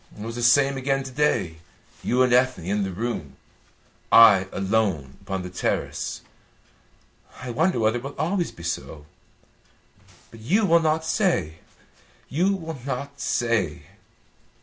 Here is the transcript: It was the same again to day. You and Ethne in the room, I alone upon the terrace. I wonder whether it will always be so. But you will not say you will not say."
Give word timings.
It 0.17 0.23
was 0.25 0.35
the 0.35 0.41
same 0.41 0.77
again 0.77 1.03
to 1.03 1.11
day. 1.11 1.57
You 2.03 2.23
and 2.23 2.33
Ethne 2.33 2.65
in 2.65 2.81
the 2.81 2.89
room, 2.89 3.35
I 4.11 4.47
alone 4.51 5.19
upon 5.21 5.43
the 5.43 5.49
terrace. 5.51 6.21
I 7.39 7.51
wonder 7.51 7.79
whether 7.79 7.99
it 7.99 8.03
will 8.03 8.15
always 8.17 8.51
be 8.51 8.63
so. 8.63 9.05
But 10.31 10.39
you 10.39 10.65
will 10.65 10.79
not 10.81 11.05
say 11.05 11.59
you 12.29 12.55
will 12.55 12.79
not 12.83 13.19
say." 13.21 13.83